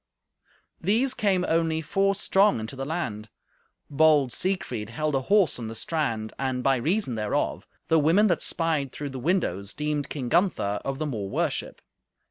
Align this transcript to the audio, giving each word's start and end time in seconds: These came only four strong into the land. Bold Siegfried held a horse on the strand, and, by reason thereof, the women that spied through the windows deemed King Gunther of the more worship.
These 0.79 1.13
came 1.13 1.45
only 1.47 1.79
four 1.79 2.15
strong 2.15 2.59
into 2.59 2.75
the 2.75 2.85
land. 2.85 3.29
Bold 3.87 4.33
Siegfried 4.33 4.89
held 4.89 5.13
a 5.13 5.21
horse 5.21 5.59
on 5.59 5.67
the 5.67 5.75
strand, 5.75 6.33
and, 6.39 6.63
by 6.63 6.77
reason 6.77 7.13
thereof, 7.13 7.67
the 7.87 7.99
women 7.99 8.25
that 8.25 8.41
spied 8.41 8.91
through 8.91 9.09
the 9.11 9.19
windows 9.19 9.75
deemed 9.75 10.09
King 10.09 10.27
Gunther 10.27 10.81
of 10.83 10.97
the 10.97 11.05
more 11.05 11.29
worship. 11.29 11.83